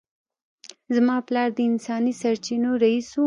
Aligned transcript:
زما 0.95 1.17
پلار 1.27 1.49
د 1.57 1.59
انساني 1.69 2.13
سرچینو 2.21 2.71
رییس 2.83 3.07
و 3.15 3.19